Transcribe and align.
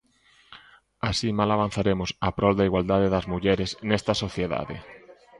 Así 1.09 1.29
mal 1.37 1.49
avanzaremos 1.51 2.09
a 2.27 2.29
prol 2.37 2.53
da 2.57 2.67
igualdade 2.69 3.07
das 3.13 3.25
mulleres 3.33 3.69
nesta 3.89 4.13
sociedade. 4.23 4.75